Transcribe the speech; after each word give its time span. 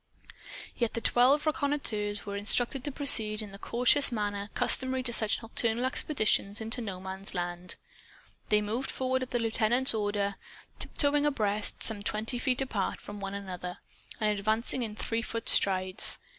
Yet 0.75 0.95
the 0.95 0.99
twelve 1.01 1.45
reconnoiterers 1.45 2.25
were 2.25 2.35
instructed 2.35 2.83
to 2.85 2.91
proceed 2.91 3.39
in 3.39 3.51
the 3.51 3.59
cautious 3.59 4.11
manner 4.11 4.49
customary 4.55 5.03
to 5.03 5.13
such 5.13 5.43
nocturnal 5.43 5.85
expeditions 5.85 6.59
into 6.59 6.81
No 6.81 6.99
Man's 6.99 7.35
Land. 7.35 7.75
They 8.49 8.61
moved 8.63 8.89
forward 8.89 9.21
at 9.21 9.29
the 9.29 9.37
lieutenant's 9.37 9.93
order, 9.93 10.37
tiptoeing 10.79 11.27
abreast, 11.27 11.83
some 11.83 12.01
twenty 12.01 12.39
feet 12.39 12.63
apart 12.63 12.99
from 12.99 13.19
one 13.19 13.35
another, 13.35 13.77
and 14.19 14.31
advancing 14.39 14.81
in 14.81 14.95
three 14.95 15.21
foot 15.21 15.47
strides. 15.47 16.17